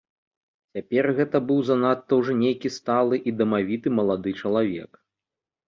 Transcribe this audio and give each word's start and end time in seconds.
Цяпер 0.77 1.07
гэта 1.19 1.41
быў 1.51 1.59
занадта 1.69 2.11
ўжо 2.21 2.31
нейкі 2.41 2.73
сталы 2.79 3.21
і 3.31 3.37
дамавіты 3.45 3.87
малады 4.01 4.37
чалавек. 4.41 4.91